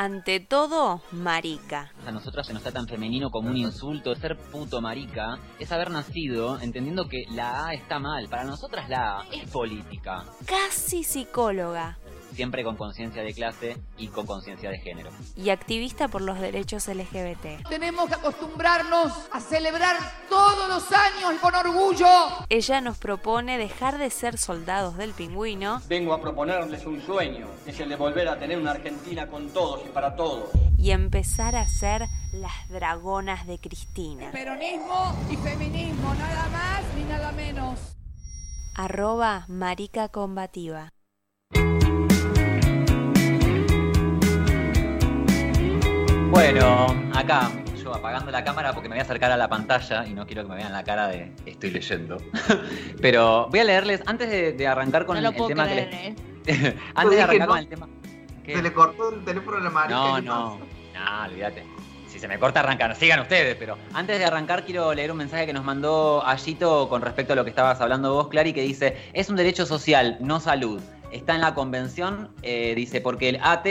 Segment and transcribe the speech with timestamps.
[0.00, 1.90] Ante todo, marica.
[2.06, 4.14] A nosotros se nos está tan femenino como un insulto.
[4.14, 8.28] Ser puto marica es haber nacido entendiendo que la A está mal.
[8.28, 10.22] Para nosotras la A es política.
[10.46, 11.98] Casi psicóloga.
[12.38, 15.10] Siempre con conciencia de clase y con conciencia de género.
[15.34, 17.66] Y activista por los derechos LGBT.
[17.68, 19.96] Tenemos que acostumbrarnos a celebrar
[20.28, 22.06] todos los años con orgullo.
[22.48, 27.72] Ella nos propone dejar de ser soldados del pingüino Vengo a proponerles un sueño, que
[27.72, 30.48] es el de volver a tener una Argentina con todos y para todos.
[30.78, 34.30] y empezar a ser las dragonas de Cristina.
[34.30, 37.80] Peronismo y feminismo, nada más ni nada menos.
[38.76, 40.92] Arroba marica combativa.
[46.38, 46.86] Bueno,
[47.16, 47.50] acá
[47.82, 50.44] yo apagando la cámara porque me voy a acercar a la pantalla y no quiero
[50.44, 52.16] que me vean la cara de estoy leyendo.
[53.02, 55.64] Pero voy a leerles antes de, de arrancar con No el, lo el puedo tema
[55.64, 56.76] creer, que ¿eh?
[56.94, 57.54] antes de arrancar no.
[57.54, 57.88] con el tema.
[58.44, 58.54] ¿Qué?
[58.54, 59.98] Se le cortó el teléfono a la marica.
[59.98, 60.58] No, ¿qué no,
[60.94, 61.64] no, olvídate.
[62.06, 62.94] Si se me corta, arrancan.
[62.94, 67.02] Sigan ustedes, pero antes de arrancar, quiero leer un mensaje que nos mandó Ayito con
[67.02, 70.38] respecto a lo que estabas hablando vos, Clary, que dice: Es un derecho social, no
[70.38, 70.80] salud.
[71.10, 73.66] Está en la convención, eh, dice, porque el AT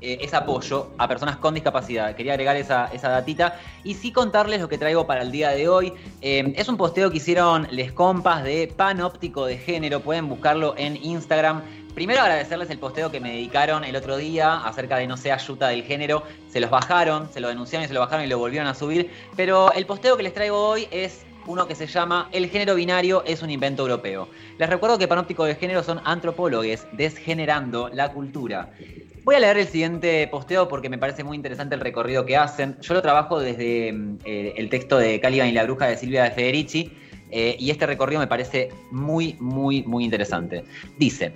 [0.00, 2.14] eh, es apoyo a personas con discapacidad.
[2.14, 3.58] Quería agregar esa, esa datita.
[3.84, 5.92] Y sí contarles lo que traigo para el día de hoy.
[6.20, 10.00] Eh, es un posteo que hicieron les compas de Panóptico de Género.
[10.00, 11.62] Pueden buscarlo en Instagram.
[11.94, 15.68] Primero agradecerles el posteo que me dedicaron el otro día acerca de no sea ayuda
[15.68, 16.22] del género.
[16.48, 19.10] Se los bajaron, se lo denunciaron y se lo bajaron y lo volvieron a subir.
[19.34, 23.24] Pero el posteo que les traigo hoy es uno que se llama El género binario
[23.24, 24.28] es un invento europeo.
[24.58, 28.70] Les recuerdo que Panóptico de Género son antropólogos desgenerando la cultura.
[29.24, 32.76] Voy a leer el siguiente posteo porque me parece muy interesante el recorrido que hacen.
[32.80, 36.24] Yo lo trabajo desde mm, eh, el texto de Caliban y la bruja de Silvia
[36.24, 36.92] de Federici
[37.30, 40.64] eh, y este recorrido me parece muy, muy, muy interesante.
[40.98, 41.32] Dice,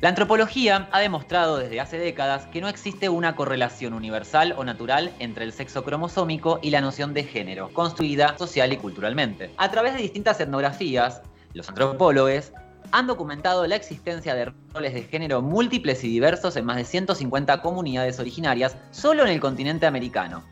[0.00, 5.12] la antropología ha demostrado desde hace décadas que no existe una correlación universal o natural
[5.18, 9.50] entre el sexo cromosómico y la noción de género, construida social y culturalmente.
[9.56, 11.22] A través de distintas etnografías,
[11.52, 12.52] los antropólogos
[12.92, 17.60] han documentado la existencia de roles de género múltiples y diversos en más de 150
[17.60, 20.44] comunidades originarias solo en el continente americano.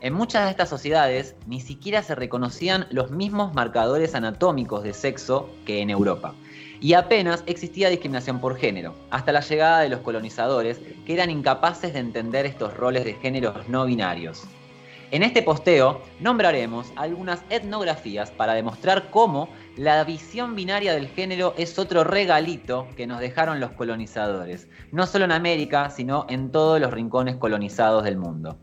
[0.00, 5.50] En muchas de estas sociedades ni siquiera se reconocían los mismos marcadores anatómicos de sexo
[5.66, 6.34] que en Europa.
[6.82, 11.92] Y apenas existía discriminación por género, hasta la llegada de los colonizadores que eran incapaces
[11.92, 14.42] de entender estos roles de géneros no binarios.
[15.12, 21.78] En este posteo nombraremos algunas etnografías para demostrar cómo la visión binaria del género es
[21.78, 26.92] otro regalito que nos dejaron los colonizadores, no solo en América, sino en todos los
[26.92, 28.58] rincones colonizados del mundo.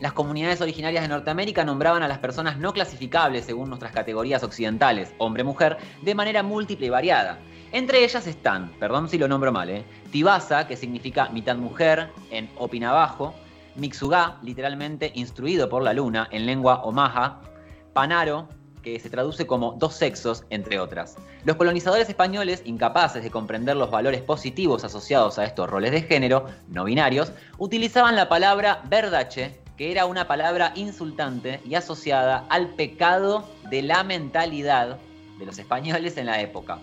[0.00, 5.14] Las comunidades originarias de Norteamérica nombraban a las personas no clasificables según nuestras categorías occidentales,
[5.18, 7.38] hombre-mujer, de manera múltiple y variada.
[7.70, 9.84] Entre ellas están, perdón si lo nombro mal, ¿eh?
[10.10, 13.34] Tibasa, que significa mitad mujer en Opinabajo,
[13.76, 17.40] Mixugá, literalmente instruido por la luna en lengua omaha,
[17.92, 18.48] Panaro,
[18.82, 21.16] que se traduce como dos sexos, entre otras.
[21.44, 26.46] Los colonizadores españoles, incapaces de comprender los valores positivos asociados a estos roles de género,
[26.68, 33.48] no binarios, utilizaban la palabra verdache, que era una palabra insultante y asociada al pecado
[33.70, 34.98] de la mentalidad
[35.38, 36.78] de los españoles en la época.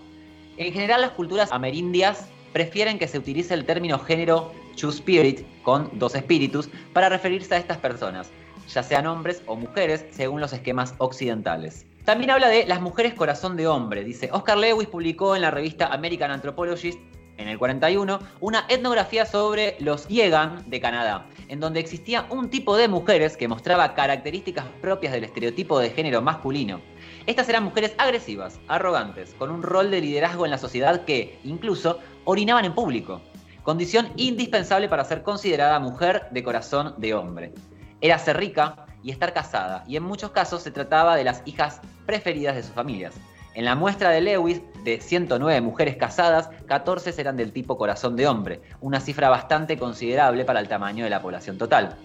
[0.58, 5.90] En general, las culturas amerindias prefieren que se utilice el término género two spirit, con
[5.94, 8.30] dos espíritus, para referirse a estas personas,
[8.68, 11.86] ya sean hombres o mujeres, según los esquemas occidentales.
[12.06, 14.04] También habla de las mujeres corazón de hombre.
[14.04, 17.00] Dice, Oscar Lewis publicó en la revista American Anthropologist
[17.42, 22.78] en el 41 una etnografía sobre los Yegan de Canadá, en donde existía un tipo
[22.78, 26.80] de mujeres que mostraba características propias del estereotipo de género masculino.
[27.26, 32.00] Estas eran mujeres agresivas, arrogantes, con un rol de liderazgo en la sociedad que, incluso,
[32.24, 33.22] orinaban en público,
[33.64, 37.54] condición indispensable para ser considerada mujer de corazón de hombre.
[38.02, 41.82] Era ser rica y estar casada, y en muchos casos se trataba de las hijas
[42.06, 43.14] preferidas de sus familias.
[43.54, 48.28] En la muestra de Lewis, de 109 mujeres casadas, 14 eran del tipo corazón de
[48.28, 51.98] hombre, una cifra bastante considerable para el tamaño de la población total.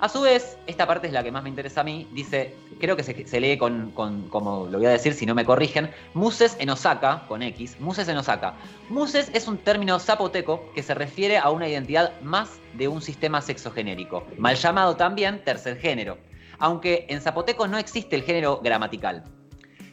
[0.00, 2.96] A su vez, esta parte es la que más me interesa a mí, dice, creo
[2.96, 5.90] que se, se lee con, con, como lo voy a decir si no me corrigen,
[6.14, 8.54] Muses en Osaka, con X, Muses en Osaka.
[8.90, 13.40] Muses es un término zapoteco que se refiere a una identidad más de un sistema
[13.40, 16.18] sexogenérico, mal llamado también tercer género,
[16.60, 19.24] aunque en zapoteco no existe el género gramatical.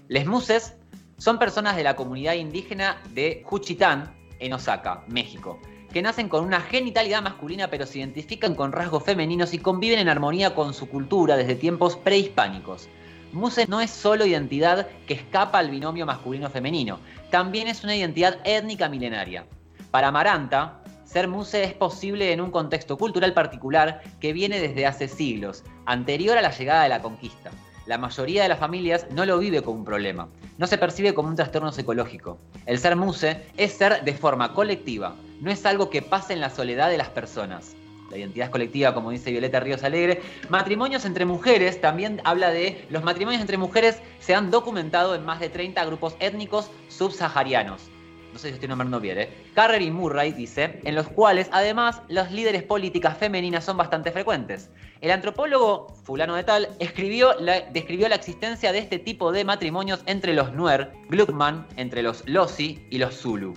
[0.08, 0.76] Les Muses
[1.18, 5.60] Son personas de la comunidad indígena de Juchitán, en Osaka, México,
[5.92, 10.10] que nacen con una genitalidad masculina pero se identifican con rasgos femeninos y conviven en
[10.10, 12.88] armonía con su cultura desde tiempos prehispánicos.
[13.32, 17.00] Muse no es solo identidad que escapa al binomio masculino-femenino,
[17.32, 19.48] también es una identidad étnica milenaria.
[19.90, 25.08] Para Maranta, ser Muse es posible en un contexto cultural particular que viene desde hace
[25.08, 27.50] siglos, anterior a la llegada de la conquista.
[27.86, 30.28] La mayoría de las familias no lo vive como un problema,
[30.58, 32.40] no se percibe como un trastorno psicológico.
[32.66, 36.50] El ser Muse es ser de forma colectiva, no es algo que pase en la
[36.50, 37.76] soledad de las personas.
[38.10, 40.22] La identidad colectiva, como dice Violeta Ríos Alegre.
[40.50, 45.40] Matrimonios entre mujeres, también habla de los matrimonios entre mujeres se han documentado en más
[45.40, 47.90] de 30 grupos étnicos subsaharianos
[48.36, 49.30] no sé si estoy nombrando bien, ¿eh?
[49.54, 54.72] Carrer y Murray dice, en los cuales además las líderes políticas femeninas son bastante frecuentes.
[55.00, 57.30] El antropólogo fulano de tal escribió
[57.72, 62.86] describió la existencia de este tipo de matrimonios entre los Nuer, Gluckman, entre los Losi
[62.90, 63.54] y los Zulu.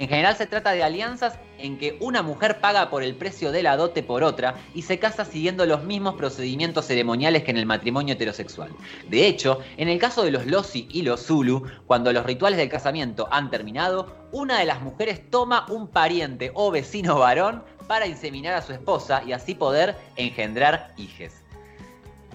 [0.00, 3.62] En general se trata de alianzas en que una mujer paga por el precio de
[3.62, 7.66] la dote por otra y se casa siguiendo los mismos procedimientos ceremoniales que en el
[7.66, 8.70] matrimonio heterosexual.
[9.10, 12.70] De hecho, en el caso de los Losi y los Zulu, cuando los rituales del
[12.70, 18.54] casamiento han terminado, una de las mujeres toma un pariente o vecino varón para inseminar
[18.54, 21.42] a su esposa y así poder engendrar hijes.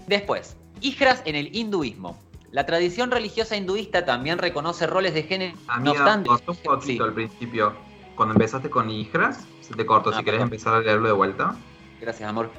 [0.06, 2.16] Después, hijras en el hinduismo.
[2.56, 5.58] La tradición religiosa hinduista también reconoce roles de género.
[5.82, 7.74] no obstante, un poquito al principio.
[8.16, 10.14] Cuando empezaste con Hijras, se te cortó.
[10.14, 11.58] si querés empezar a leerlo de vuelta.
[12.00, 12.50] Gracias, amor.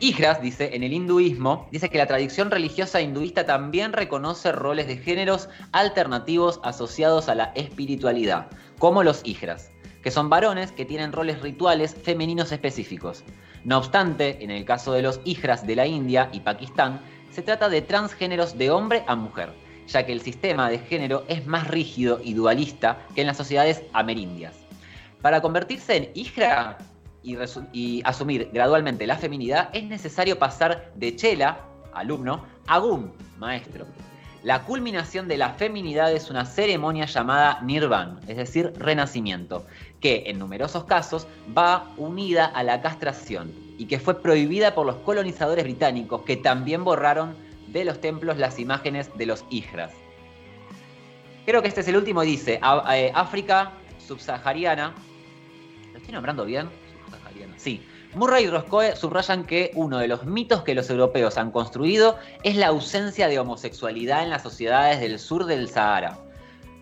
[0.00, 4.98] Hijras, dice, en el hinduismo, dice que la tradición religiosa hinduista también reconoce roles de
[4.98, 8.48] géneros alternativos asociados a la espiritualidad,
[8.78, 9.70] como los hijras,
[10.02, 13.24] que son varones que tienen roles rituales femeninos específicos.
[13.64, 17.68] No obstante, en el caso de los hijras de la India y Pakistán, se trata
[17.68, 19.52] de transgéneros de hombre a mujer,
[19.86, 23.82] ya que el sistema de género es más rígido y dualista que en las sociedades
[23.92, 24.54] amerindias.
[25.22, 26.78] Para convertirse en hijra
[27.22, 31.60] y, asumir gradualmente la feminidad, es necesario pasar de chela,
[31.92, 33.86] alumno, a gum, maestro.
[34.42, 39.66] La culminación de la feminidad es una ceremonia llamada nirvan, es decir, renacimiento,
[40.00, 41.26] que en numerosos casos
[41.56, 46.84] va unida a la castración y que fue prohibida por los colonizadores británicos que también
[46.84, 47.34] borraron
[47.68, 49.92] de los templos las imágenes de los hijras.
[51.46, 52.60] Creo que este es el último, dice,
[52.92, 53.72] eh, África
[54.06, 54.94] subsahariana.
[55.92, 56.68] ¿Lo estoy nombrando bien?
[57.06, 57.54] Subsahariana.
[57.56, 57.82] Sí.
[58.14, 62.56] Murray y Roscoe subrayan que uno de los mitos que los europeos han construido es
[62.56, 66.18] la ausencia de homosexualidad en las sociedades del sur del Sahara.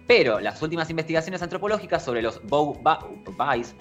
[0.06, 2.80] Pero las últimas investigaciones antropológicas sobre los bow,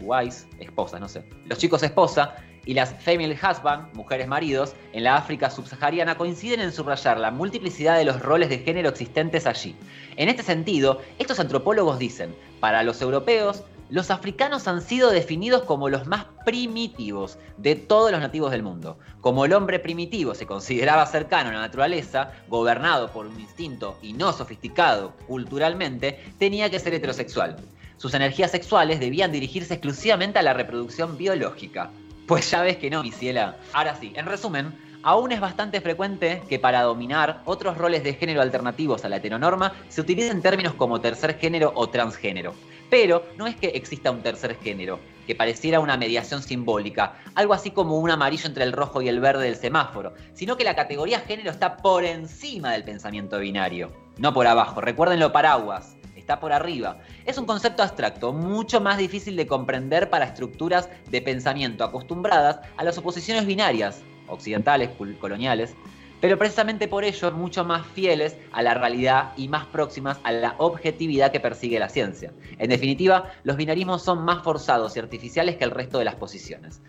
[0.01, 2.35] wives, esposas, no sé, los chicos esposa,
[2.65, 7.97] y las female husband, mujeres maridos, en la África subsahariana coinciden en subrayar la multiplicidad
[7.97, 9.75] de los roles de género existentes allí.
[10.17, 15.89] En este sentido, estos antropólogos dicen, para los europeos, los africanos han sido definidos como
[15.89, 18.97] los más primitivos de todos los nativos del mundo.
[19.21, 24.13] Como el hombre primitivo se consideraba cercano a la naturaleza, gobernado por un instinto y
[24.13, 27.57] no sofisticado culturalmente, tenía que ser heterosexual.
[27.97, 31.91] Sus energías sexuales debían dirigirse exclusivamente a la reproducción biológica.
[32.27, 33.57] Pues ya ves que no, mi ciela.
[33.71, 34.73] Ahora sí, en resumen,
[35.03, 39.73] aún es bastante frecuente que para dominar otros roles de género alternativos a la heteronorma
[39.89, 42.55] se utilicen términos como tercer género o transgénero.
[42.89, 47.71] Pero no es que exista un tercer género, que pareciera una mediación simbólica, algo así
[47.71, 51.19] como un amarillo entre el rojo y el verde del semáforo, sino que la categoría
[51.19, 54.81] género está por encima del pensamiento binario, no por abajo.
[54.81, 56.97] Recuerden lo paraguas está por arriba.
[57.25, 62.83] Es un concepto abstracto, mucho más difícil de comprender para estructuras de pensamiento acostumbradas a
[62.83, 64.89] las oposiciones binarias, occidentales,
[65.19, 65.75] coloniales,
[66.21, 70.55] pero precisamente por ello mucho más fieles a la realidad y más próximas a la
[70.57, 72.31] objetividad que persigue la ciencia.
[72.57, 76.81] En definitiva, los binarismos son más forzados y artificiales que el resto de las posiciones.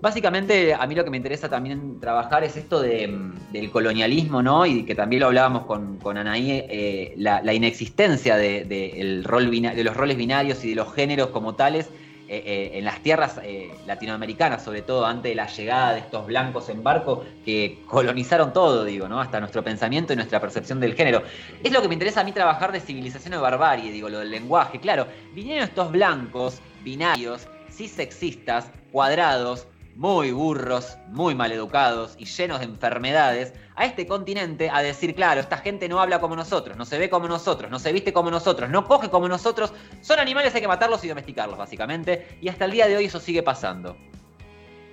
[0.00, 4.66] Básicamente, a mí lo que me interesa también trabajar es esto del colonialismo, ¿no?
[4.66, 9.96] Y que también lo hablábamos con, con Anaí, eh, la, inexistencia de, rol de los
[9.96, 11.90] roles binarios y de los géneros como tales
[12.28, 13.40] eh, eh, en las tierras
[13.86, 18.84] latinoamericanas, sobre todo antes de la llegada de estos blancos en barco que colonizaron todo,
[18.84, 19.20] digo, ¿no?
[19.20, 21.22] Hasta nuestro pensamiento y nuestra percepción del género.
[21.62, 24.30] Es lo que me interesa a mí trabajar de civilización o barbarie, digo, lo del
[24.30, 24.80] lenguaje.
[24.80, 33.54] Claro, vinieron estos blancos binarios, cisexistas, cuadrados, muy burros, muy maleducados y llenos de enfermedades,
[33.76, 37.10] a este continente a decir, claro, esta gente no habla como nosotros, no se ve
[37.10, 40.68] como nosotros, no se viste como nosotros, no coge como nosotros, son animales, hay que
[40.68, 43.96] matarlos y domesticarlos, básicamente, y hasta el día de hoy eso sigue pasando.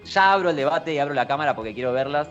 [0.05, 2.27] Ya abro el debate y abro la cámara porque quiero verlas.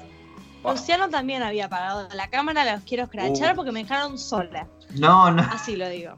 [0.64, 3.56] Luciano también había apagado la cámara, los quiero escrachar Uh.
[3.56, 4.66] porque me dejaron sola.
[4.90, 5.42] No, no.
[5.42, 6.16] Así lo digo.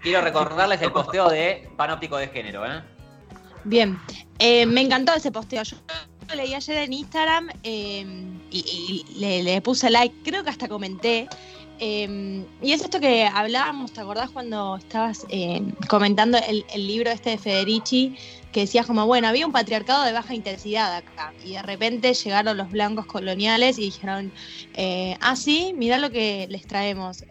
[0.00, 2.82] Quiero recordarles el posteo de Panóptico de Género, ¿eh?
[3.64, 3.98] Bien,
[4.40, 5.62] eh, me encantó ese posteo.
[5.62, 5.76] Yo
[6.28, 8.06] lo leí ayer en Instagram eh,
[8.50, 11.28] y, le, puse like, creo que hasta comenté.
[11.78, 15.26] Eh, y es esto que hablábamos, ¿te acordás cuando estabas
[15.88, 18.16] comentando el, libro este de Federici?
[18.50, 21.34] Que decías como, bueno, había un patriarcado de baja intensidad acá.
[21.44, 24.32] Y de repente llegaron los blancos coloniales y dijeron,
[25.20, 27.24] ah, sí, mirá lo que les traemos.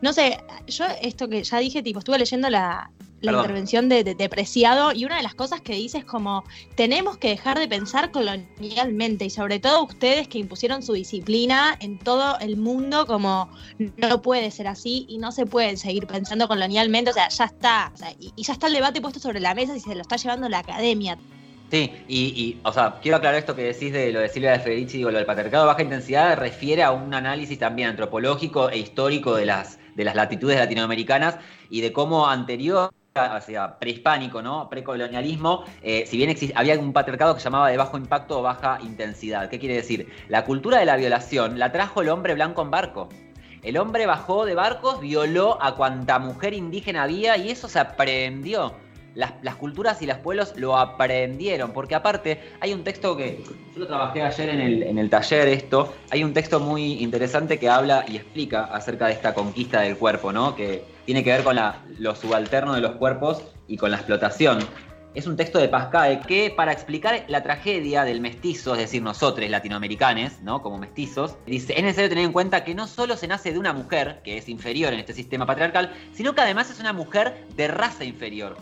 [0.00, 3.44] No sé, yo esto que ya dije, tipo, estuve leyendo la, la Perdón.
[3.44, 6.44] intervención de, de, de Preciado y una de las cosas que dice es como
[6.76, 11.98] tenemos que dejar de pensar colonialmente y sobre todo ustedes que impusieron su disciplina en
[11.98, 13.50] todo el mundo como
[13.96, 17.90] no puede ser así y no se puede seguir pensando colonialmente, o sea, ya está,
[17.94, 20.02] o sea, y, y ya está el debate puesto sobre la mesa y se lo
[20.02, 21.18] está llevando la academia.
[21.70, 24.60] Sí, y, y, o sea, quiero aclarar esto que decís de lo de Silvia de
[24.60, 28.78] Federici, digo, lo del patriarcado de baja intensidad refiere a un análisis también antropológico e
[28.78, 31.36] histórico de las, de las latitudes latinoamericanas
[31.68, 32.90] y de cómo anterior,
[33.40, 34.68] sea, prehispánico, ¿no?
[34.68, 39.48] Precolonialismo, eh, si bien había un patriarcado que llamaba de bajo impacto o baja intensidad.
[39.48, 40.08] ¿Qué quiere decir?
[40.28, 43.08] La cultura de la violación la trajo el hombre blanco en barco.
[43.62, 48.72] El hombre bajó de barcos, violó a cuanta mujer indígena había y eso se aprendió
[49.18, 53.42] las, culturas y los pueblos lo aprendieron, porque aparte hay un texto que
[53.74, 57.58] yo lo trabajé ayer en el, en el taller esto, hay un texto muy interesante
[57.58, 60.54] que habla y explica acerca de esta conquista del cuerpo, ¿no?
[60.54, 61.56] Que tiene que ver con
[61.98, 64.60] lo subalterno de los cuerpos y con la explotación.
[65.14, 69.50] Es un texto de Pascal que para explicar la tragedia del mestizo, es decir, nosotros
[69.50, 70.62] latinoamericanos, ¿no?
[70.62, 73.72] Como mestizos, dice, es necesario tener en cuenta que no solo se nace de una
[73.72, 77.66] mujer, que es inferior en este sistema patriarcal, sino que además es una mujer de
[77.66, 78.56] raza inferior.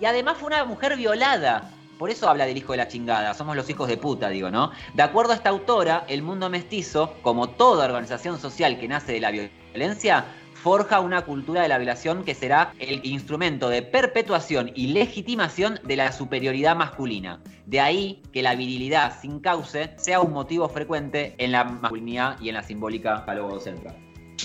[0.00, 1.70] Y además fue una mujer violada.
[1.98, 4.70] Por eso habla del hijo de la chingada, somos los hijos de puta, digo, ¿no?
[4.94, 9.20] De acuerdo a esta autora, el mundo mestizo, como toda organización social que nace de
[9.20, 14.88] la violencia, forja una cultura de la violación que será el instrumento de perpetuación y
[14.88, 17.42] legitimación de la superioridad masculina.
[17.66, 22.48] De ahí que la virilidad sin cauce sea un motivo frecuente en la masculinidad y
[22.48, 23.94] en la simbólica falogocéntrica.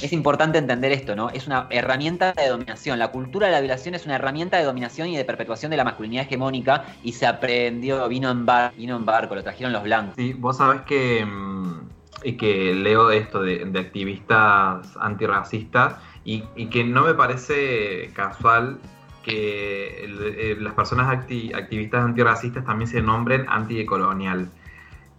[0.01, 1.29] Es importante entender esto, ¿no?
[1.29, 2.99] Es una herramienta de dominación.
[2.99, 5.83] La cultura de la violación es una herramienta de dominación y de perpetuación de la
[5.83, 10.15] masculinidad hegemónica y se aprendió, vino en, bar, vino en barco, lo trajeron los blancos.
[10.15, 16.83] Sí, vos sabés que, mm, que leo esto de, de activistas antirracistas y, y que
[16.83, 18.77] no me parece casual
[19.23, 24.49] que eh, las personas acti- activistas antirracistas también se nombren anticolonial.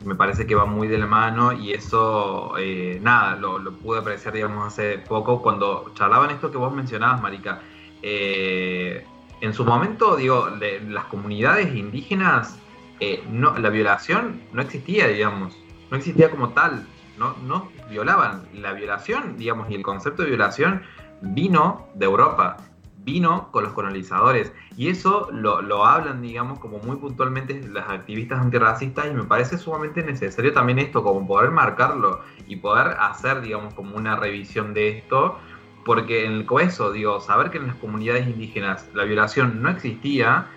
[0.04, 4.34] Me parece que va muy de la mano y eso, eh, nada, lo, pude apreciar,
[4.34, 7.62] digamos, hace poco cuando charlaban esto que vos mencionabas, Marica.
[8.02, 9.04] Eh,
[9.40, 12.58] en su momento, digo, de- las comunidades indígenas,
[13.00, 15.56] eh, no, la violación no existía, digamos,
[15.90, 16.86] no existía como tal,
[17.16, 18.48] no, no violaban.
[18.54, 20.82] La violación, digamos, y el concepto de violación
[21.20, 22.58] vino de Europa,
[23.06, 24.52] vino con los colonizadores.
[24.76, 29.56] Y eso lo, lo hablan, digamos, como muy puntualmente las activistas antirracistas y me parece
[29.56, 34.98] sumamente necesario también esto, como poder marcarlo y poder hacer, digamos, como una revisión de
[34.98, 35.38] esto,
[35.84, 40.48] porque en el eso, digo, saber que en las comunidades indígenas la violación no existía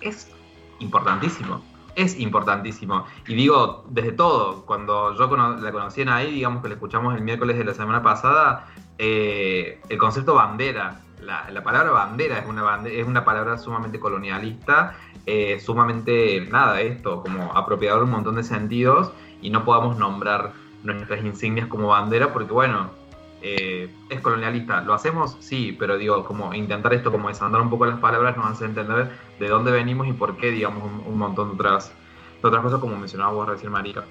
[0.00, 0.30] es
[0.78, 1.62] importantísimo.
[1.96, 3.06] Es importantísimo.
[3.26, 7.22] Y digo, desde todo, cuando yo la conocí en ahí, digamos que la escuchamos el
[7.22, 8.68] miércoles de la semana pasada,
[8.98, 13.98] eh, el concepto bandera, la, la palabra bandera es una, bande- es una palabra sumamente
[14.00, 14.96] colonialista,
[15.26, 20.54] eh, sumamente, nada, esto, como apropiador de un montón de sentidos, y no podamos nombrar
[20.82, 22.90] nuestras insignias como bandera, porque bueno,
[23.42, 24.82] eh, es colonialista.
[24.82, 25.36] ¿Lo hacemos?
[25.40, 29.10] Sí, pero digo, como intentar esto, como desandar un poco las palabras, nos hace entender
[29.38, 31.94] de dónde venimos y por qué, digamos, un, montón de otras,
[32.42, 34.04] otras cosas, como mencionabas vos recién, Marica.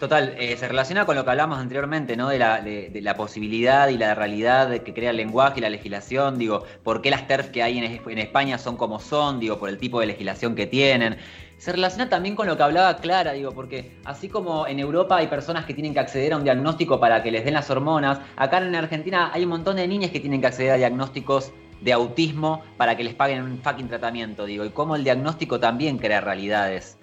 [0.00, 2.30] Total, eh, se relaciona con lo que hablamos anteriormente, ¿no?
[2.30, 7.02] De la, posibilidad y la realidad que crea el lenguaje y la legislación, digo, por
[7.02, 10.00] qué las TERF que hay en, en España son como son, digo, por el tipo
[10.00, 11.18] de legislación que tienen.
[11.58, 15.26] Se relaciona también con lo que hablaba Clara, digo, porque así como en Europa hay
[15.26, 18.56] personas que tienen que acceder a un diagnóstico para que les den las hormonas, acá
[18.56, 21.52] en Argentina hay un montón de niñas que tienen que acceder a diagnósticos
[21.82, 25.98] de autismo para que les paguen un fucking tratamiento, digo, y cómo el diagnóstico también
[25.98, 26.96] crea realidades.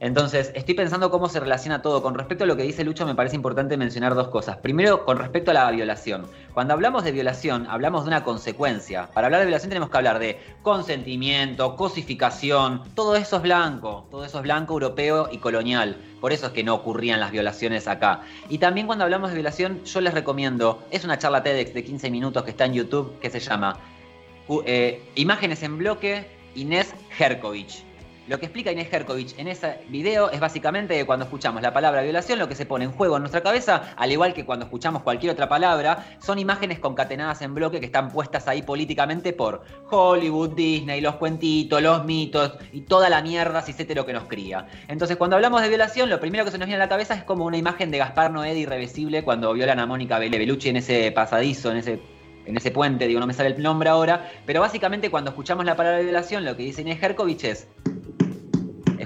[0.00, 2.02] Entonces, estoy pensando cómo se relaciona todo.
[2.02, 4.56] Con respecto a lo que dice Lucho, me parece importante mencionar dos cosas.
[4.56, 6.26] Primero, con respecto a la violación.
[6.54, 9.10] Cuando hablamos de violación, hablamos de una consecuencia.
[9.12, 12.82] Para hablar de violación tenemos que hablar de consentimiento, cosificación.
[12.94, 14.06] Todo eso es blanco.
[14.10, 15.98] Todo eso es blanco, europeo y colonial.
[16.22, 18.22] Por eso es que no ocurrían las violaciones acá.
[18.48, 22.10] Y también cuando hablamos de violación, yo les recomiendo, es una charla TEDx de 15
[22.10, 23.78] minutos que está en YouTube, que se llama
[24.64, 27.89] eh, Imágenes en bloque, Inés Herkovich.
[28.30, 32.00] Lo que explica Inés Herkovich en ese video es básicamente que cuando escuchamos la palabra
[32.02, 35.02] violación, lo que se pone en juego en nuestra cabeza, al igual que cuando escuchamos
[35.02, 40.50] cualquier otra palabra, son imágenes concatenadas en bloque que están puestas ahí políticamente por Hollywood,
[40.50, 43.64] Disney, los cuentitos, los mitos y toda la mierda
[43.96, 44.68] lo que nos cría.
[44.86, 47.24] Entonces, cuando hablamos de violación, lo primero que se nos viene a la cabeza es
[47.24, 51.72] como una imagen de Gaspar Noé irreversible cuando violan a Mónica Bellucci en ese pasadizo,
[51.72, 52.00] en ese
[52.46, 55.76] en ese puente, digo, no me sale el nombre ahora, pero básicamente cuando escuchamos la
[55.76, 57.68] palabra violación, lo que dice Inés Herkovich es,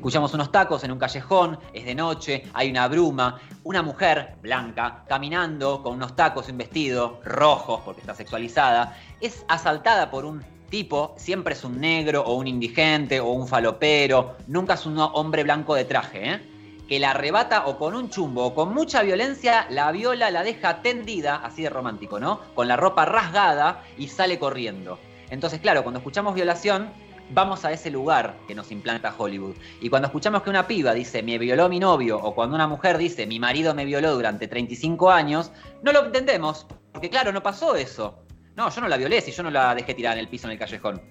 [0.04, 5.02] escuchamos unos tacos en un callejón, es de noche, hay una bruma, una mujer blanca
[5.08, 10.44] caminando con unos tacos y un vestido rojos porque está sexualizada, es asaltada por un
[10.68, 15.42] tipo, siempre es un negro o un indigente o un falopero, nunca es un hombre
[15.42, 16.40] blanco de traje, ¿eh?
[16.87, 20.82] que la arrebata o con un chumbo o con mucha violencia, la viola, la deja
[20.82, 22.40] tendida, así de romántico, ¿no?
[22.54, 24.99] Con la ropa rasgada y sale corriendo.
[25.30, 26.92] Entonces, claro, cuando escuchamos violación,
[27.31, 29.57] vamos a ese lugar que nos implanta Hollywood.
[29.81, 32.99] Y cuando escuchamos que una piba dice, me violó mi novio, o cuando una mujer
[32.99, 35.52] dice, mi marido me violó durante 35 años,
[35.83, 38.21] no lo entendemos, porque claro, no pasó eso.
[38.57, 40.52] No, yo no la violé si yo no la dejé tirada en el piso en
[40.52, 41.02] el callejón.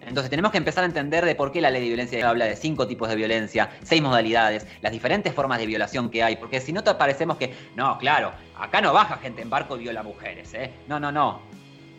[0.00, 2.56] Entonces tenemos que empezar a entender de por qué la ley de violencia habla de
[2.56, 6.72] cinco tipos de violencia, seis modalidades, las diferentes formas de violación que hay, porque si
[6.72, 10.54] no te parecemos que, no, claro, acá no baja gente en barco y viola mujeres,
[10.54, 10.72] ¿eh?
[10.88, 11.40] No, no, no.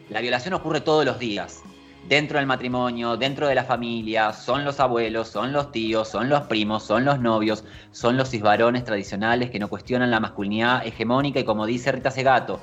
[0.09, 1.63] La violación ocurre todos los días,
[2.07, 6.41] dentro del matrimonio, dentro de la familia, son los abuelos, son los tíos, son los
[6.43, 11.43] primos, son los novios, son los cisvarones tradicionales que no cuestionan la masculinidad hegemónica y
[11.43, 12.59] como dice Rita Segato,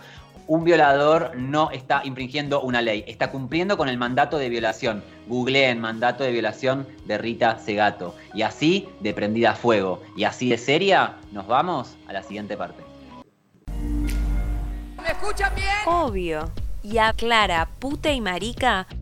[0.51, 5.01] un violador no está infringiendo una ley, está cumpliendo con el mandato de violación.
[5.29, 8.17] Googleen mandato de violación de Rita Segato.
[8.35, 10.03] Y así de prendida a fuego.
[10.17, 12.83] Y así de seria, nos vamos a la siguiente parte.
[15.01, 15.69] ¿Me escuchan bien?
[15.87, 16.51] Obvio.
[16.83, 18.89] Y a Clara, puta y marica,